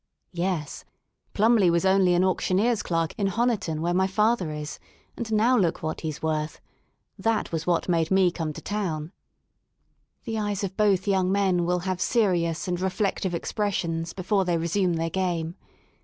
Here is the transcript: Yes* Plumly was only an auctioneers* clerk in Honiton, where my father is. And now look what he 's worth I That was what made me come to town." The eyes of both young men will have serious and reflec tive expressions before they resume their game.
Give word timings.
Yes* 0.33 0.83
Plumly 1.35 1.69
was 1.69 1.85
only 1.85 2.15
an 2.15 2.23
auctioneers* 2.23 2.81
clerk 2.81 3.13
in 3.19 3.27
Honiton, 3.27 3.81
where 3.81 3.93
my 3.93 4.07
father 4.07 4.49
is. 4.51 4.79
And 5.15 5.31
now 5.31 5.55
look 5.55 5.83
what 5.83 6.01
he 6.01 6.11
's 6.11 6.23
worth 6.23 6.59
I 6.59 7.21
That 7.21 7.51
was 7.51 7.67
what 7.67 7.87
made 7.87 8.09
me 8.09 8.31
come 8.31 8.51
to 8.53 8.61
town." 8.61 9.11
The 10.23 10.39
eyes 10.39 10.63
of 10.63 10.75
both 10.75 11.07
young 11.07 11.31
men 11.31 11.65
will 11.65 11.81
have 11.81 12.01
serious 12.01 12.67
and 12.67 12.79
reflec 12.79 13.19
tive 13.19 13.35
expressions 13.35 14.13
before 14.13 14.43
they 14.43 14.57
resume 14.57 14.93
their 14.95 15.11
game. 15.11 15.53